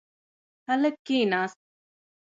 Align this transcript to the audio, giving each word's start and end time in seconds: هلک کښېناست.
هلک 0.67 0.95
کښېناست. 1.05 1.59